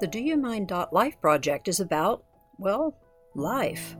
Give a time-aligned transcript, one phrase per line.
[0.00, 2.22] The Do You Mind Life project is about,
[2.56, 2.96] well,
[3.34, 3.96] life.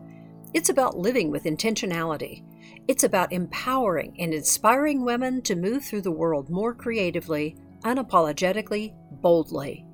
[0.54, 2.44] It's about living with intentionality.
[2.86, 9.84] It's about empowering and inspiring women to move through the world more creatively, unapologetically, boldly.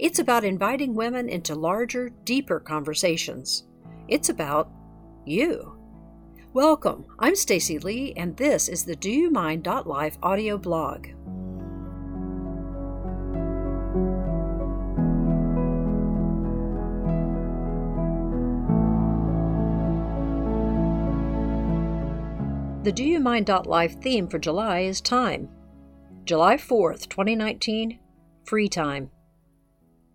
[0.00, 3.68] It's about inviting women into larger, deeper conversations.
[4.08, 4.68] It's about
[5.24, 5.78] you.
[6.52, 7.04] Welcome.
[7.20, 11.06] I'm Stacy Lee and this is the Do You Mind Life audio blog.
[22.82, 25.48] The Do You Mind Life theme for July is time.
[26.24, 28.00] July 4th, 2019,
[28.44, 29.12] free time.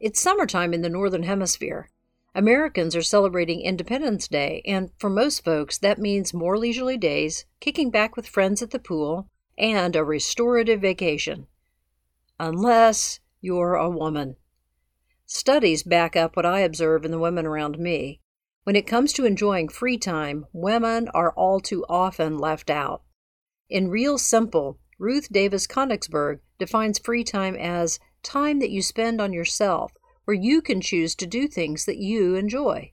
[0.01, 1.89] It's summertime in the Northern Hemisphere.
[2.35, 7.89] Americans are celebrating Independence Day, and for most folks, that means more leisurely days, kicking
[7.89, 11.47] back with friends at the pool, and a restorative vacation.
[12.37, 14.35] Unless you're a woman.
[15.25, 18.19] Studies back up what I observe in the women around me.
[18.67, 23.01] When it comes to enjoying free time, women are all too often left out.
[23.69, 29.31] In Real Simple, Ruth Davis Konigsberg defines free time as time that you spend on
[29.31, 29.93] yourself,
[30.25, 32.91] where you can choose to do things that you enjoy.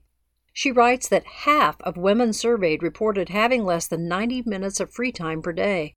[0.52, 5.10] She writes that half of women surveyed reported having less than 90 minutes of free
[5.10, 5.96] time per day,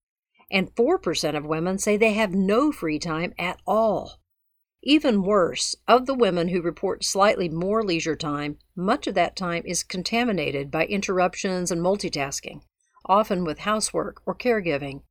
[0.50, 4.20] and 4% of women say they have no free time at all.
[4.84, 9.64] Even worse, of the women who report slightly more leisure time, much of that time
[9.66, 12.62] is contaminated by interruptions and multitasking,
[13.06, 15.02] often with housework or caregiving.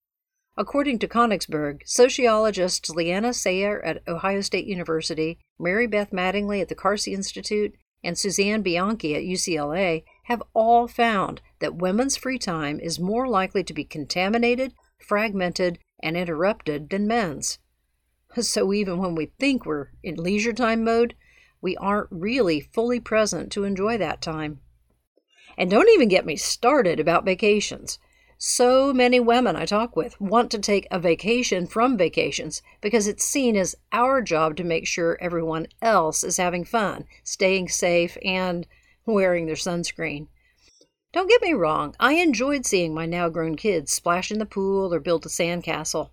[0.57, 6.75] According to Konigsberg, sociologists Liana Sayer at Ohio State University, Mary Beth Mattingly at the
[6.75, 13.01] Carsey Institute, and Suzanne Bianchi at UCLA have all found that women's free time is
[13.01, 17.59] more likely to be contaminated, fragmented, and interrupted than men's.
[18.39, 21.15] So even when we think we're in leisure time mode,
[21.63, 24.61] we aren't really fully present to enjoy that time.
[25.57, 27.99] And don't even get me started about vacations.
[28.39, 33.25] So many women I talk with want to take a vacation from vacations because it's
[33.25, 38.67] seen as our job to make sure everyone else is having fun, staying safe, and
[39.07, 40.29] wearing their sunscreen.
[41.13, 44.93] Don't get me wrong, I enjoyed seeing my now grown kids splash in the pool
[44.93, 46.11] or build a sandcastle.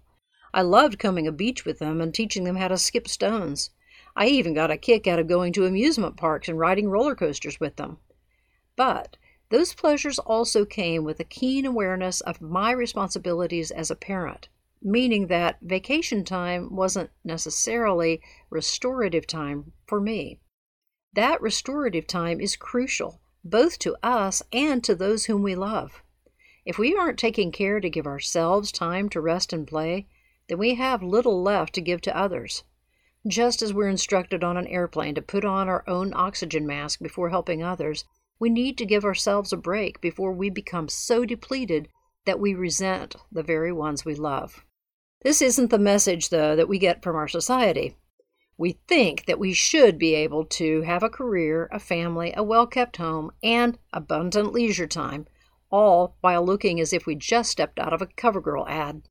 [0.56, 3.72] I loved combing a beach with them and teaching them how to skip stones.
[4.16, 7.60] I even got a kick out of going to amusement parks and riding roller coasters
[7.60, 7.98] with them.
[8.76, 9.18] But
[9.50, 14.50] those pleasures also came with a keen awareness of my responsibilities as a parent,
[14.82, 18.22] meaning that vacation time wasn't necessarily
[18.52, 20.40] restorative time for me.
[21.14, 26.04] That restorative time is crucial, both to us and to those whom we love.
[26.66, 30.08] If we aren't taking care to give ourselves time to rest and play,
[30.54, 32.64] then we have little left to give to others.
[33.26, 37.32] Just as we're instructed on an airplane to put on our own oxygen mask before
[37.32, 38.06] helping others,
[38.38, 41.88] we need to give ourselves a break before we become so depleted
[42.26, 44.64] that we resent the very ones we love.
[45.24, 47.98] This isn't the message, though, that we get from our society.
[48.56, 52.68] We think that we should be able to have a career, a family, a well
[52.68, 55.26] kept home, and abundant leisure time,
[55.72, 59.02] all while looking as if we just stepped out of a CoverGirl ad.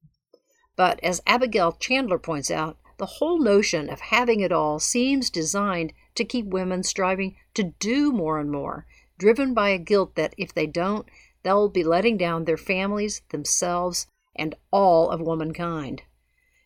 [0.75, 5.93] But as Abigail Chandler points out, the whole notion of having it all seems designed
[6.15, 8.87] to keep women striving to do more and more,
[9.19, 11.07] driven by a guilt that if they don't,
[11.43, 16.03] they'll be letting down their families, themselves, and all of womankind.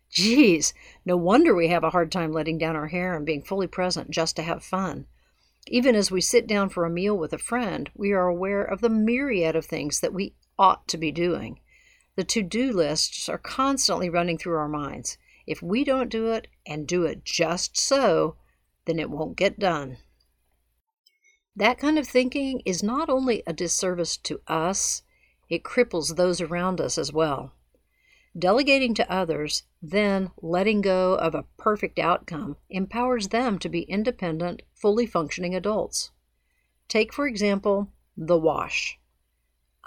[0.09, 0.72] Geez,
[1.05, 4.11] no wonder we have a hard time letting down our hair and being fully present
[4.11, 5.06] just to have fun.
[5.66, 8.81] Even as we sit down for a meal with a friend, we are aware of
[8.81, 11.59] the myriad of things that we ought to be doing.
[12.16, 15.19] The to do lists are constantly running through our minds.
[15.47, 18.37] If we don't do it and do it just so,
[18.87, 19.99] then it won't get done.
[21.54, 25.03] That kind of thinking is not only a disservice to us,
[25.48, 27.53] it cripples those around us as well.
[28.39, 34.63] Delegating to others, then letting go of a perfect outcome, empowers them to be independent,
[34.74, 36.10] fully functioning adults.
[36.89, 38.98] Take, for example, the wash.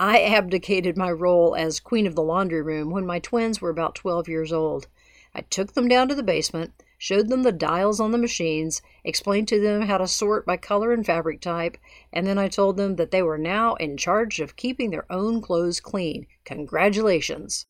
[0.02, 3.96] I abdicated my role as queen of the laundry room when my twins were about
[3.96, 4.88] 12 years old.
[5.36, 9.50] I took them down to the basement, showed them the dials on the machines, explained
[9.50, 11.78] to them how to sort by color and fabric type,
[12.14, 15.42] and then I told them that they were now in charge of keeping their own
[15.42, 16.28] clothes clean.
[16.46, 17.66] Congratulations!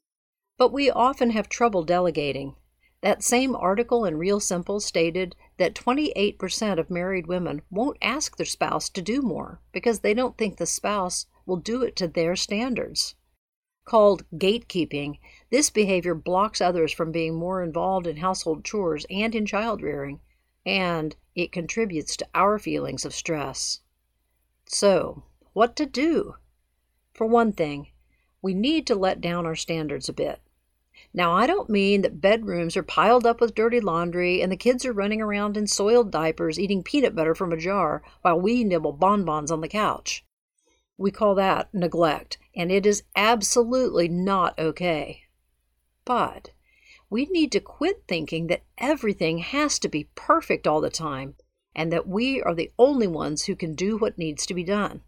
[0.56, 2.54] But we often have trouble delegating.
[3.02, 8.46] That same article in Real Simple stated that 28% of married women won't ask their
[8.46, 12.36] spouse to do more because they don't think the spouse will do it to their
[12.36, 13.16] standards.
[13.84, 15.18] Called gatekeeping,
[15.50, 20.22] this behavior blocks others from being more involved in household chores and in child rearing.
[20.66, 23.82] and it contributes to our feelings of stress.
[24.66, 25.24] So,
[25.54, 26.36] what to do?
[27.14, 27.88] For one thing,
[28.42, 30.40] we need to let down our standards a bit.
[31.14, 34.86] Now, I don't mean that bedrooms are piled up with dirty laundry and the kids
[34.86, 38.94] are running around in soiled diapers eating peanut butter from a jar while we nibble
[38.94, 40.24] bonbons on the couch.
[41.02, 45.24] We call that neglect, and it is absolutely not okay.
[46.04, 46.52] But
[47.10, 51.36] we need to quit thinking that everything has to be perfect all the time
[51.74, 55.00] and that we are the only ones who can do what needs to be done.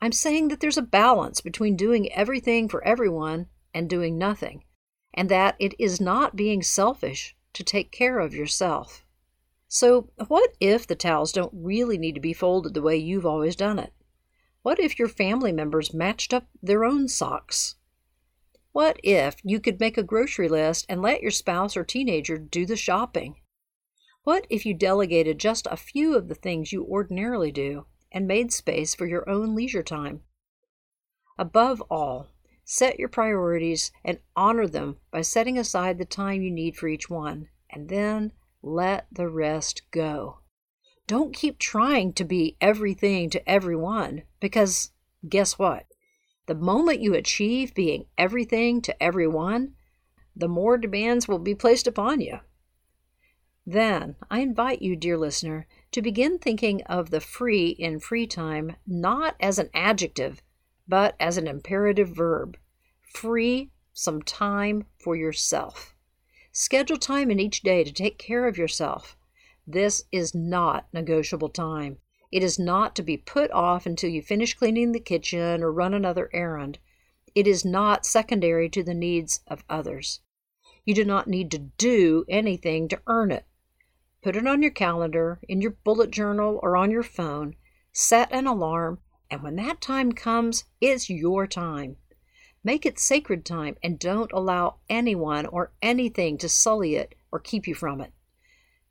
[0.00, 4.64] I'm saying that there's a balance between doing everything for everyone and doing nothing
[5.14, 9.04] and that it is not being selfish to take care of yourself.
[9.68, 13.54] So, what if the towels don't really need to be folded the way you've always
[13.54, 13.92] done it?
[14.62, 17.76] What if your family members matched up their own socks?
[18.72, 22.64] What if you could make a grocery list and let your spouse or teenager do
[22.64, 23.36] the shopping?
[24.24, 28.52] What if you delegated just a few of the things you ordinarily do and made
[28.52, 30.22] space for your own leisure time?
[31.38, 32.28] Above all,
[32.64, 37.10] Set your priorities and honor them by setting aside the time you need for each
[37.10, 38.32] one, and then
[38.62, 40.38] let the rest go.
[41.08, 44.90] Don't keep trying to be everything to everyone because
[45.26, 45.86] guess what?
[46.46, 49.74] The moment you achieve being everything to everyone,
[50.34, 52.40] the more demands will be placed upon you.
[53.64, 58.74] Then, I invite you, dear listener, to begin thinking of the free in free time
[58.84, 60.42] not as an adjective,
[60.88, 62.58] but as an imperative verb.
[63.14, 65.94] Free some time for yourself.
[66.50, 69.16] Schedule time in each day to take care of yourself.
[69.68, 71.98] This is not negotiable time.
[72.32, 75.92] It is not to be put off until you finish cleaning the kitchen or run
[75.92, 76.78] another errand.
[77.34, 80.20] It is not secondary to the needs of others.
[80.86, 83.46] You do not need to do anything to earn it.
[84.22, 87.54] Put it on your calendar, in your bullet journal, or on your phone.
[87.92, 89.00] Set an alarm,
[89.30, 91.98] and when that time comes, it's your time.
[92.64, 97.66] Make it sacred time and don't allow anyone or anything to sully it or keep
[97.66, 98.12] you from it.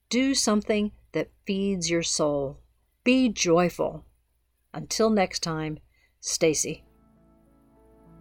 [0.09, 2.60] Do something that feeds your soul.
[3.03, 4.05] Be joyful.
[4.73, 5.79] Until next time,
[6.19, 6.83] Stacy.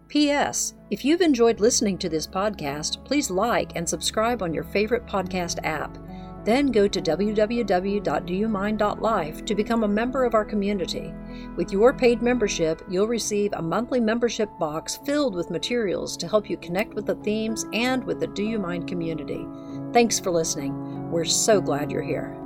[0.07, 0.73] P.S.
[0.89, 5.59] If you've enjoyed listening to this podcast, please like and subscribe on your favorite podcast
[5.63, 5.99] app.
[6.43, 11.13] Then go to www.doyoumind.life to become a member of our community.
[11.55, 16.49] With your paid membership, you'll receive a monthly membership box filled with materials to help
[16.49, 19.45] you connect with the themes and with the Do You Mind community.
[19.93, 21.11] Thanks for listening.
[21.11, 22.40] We're so glad you're here.